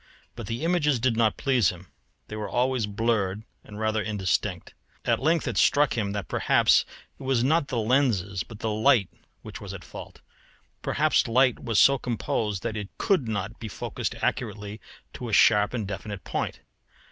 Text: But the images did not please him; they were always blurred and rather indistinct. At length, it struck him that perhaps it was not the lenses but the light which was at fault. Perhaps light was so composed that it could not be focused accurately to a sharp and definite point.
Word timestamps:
But 0.35 0.47
the 0.47 0.63
images 0.63 0.99
did 0.99 1.15
not 1.15 1.37
please 1.37 1.69
him; 1.69 1.91
they 2.27 2.35
were 2.35 2.49
always 2.49 2.87
blurred 2.87 3.43
and 3.63 3.79
rather 3.79 4.01
indistinct. 4.01 4.73
At 5.05 5.19
length, 5.21 5.47
it 5.47 5.57
struck 5.59 5.95
him 5.95 6.11
that 6.13 6.27
perhaps 6.27 6.85
it 7.19 7.21
was 7.21 7.43
not 7.43 7.67
the 7.67 7.77
lenses 7.77 8.41
but 8.41 8.57
the 8.61 8.71
light 8.71 9.09
which 9.43 9.61
was 9.61 9.75
at 9.75 9.83
fault. 9.83 10.21
Perhaps 10.81 11.27
light 11.27 11.63
was 11.63 11.79
so 11.79 11.99
composed 11.99 12.63
that 12.63 12.75
it 12.75 12.89
could 12.97 13.27
not 13.27 13.59
be 13.59 13.67
focused 13.67 14.15
accurately 14.23 14.81
to 15.13 15.29
a 15.29 15.33
sharp 15.33 15.71
and 15.71 15.87
definite 15.87 16.23
point. 16.23 16.61